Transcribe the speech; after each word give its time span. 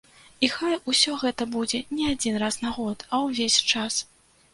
І 0.45 0.47
хай 0.51 0.77
усё 0.93 1.11
гэта 1.23 1.45
будзе 1.55 1.81
не 1.97 2.07
адзін 2.13 2.39
раз 2.45 2.57
на 2.65 2.71
год, 2.79 3.05
а 3.13 3.21
ўвесь 3.27 3.59
час! 3.75 4.01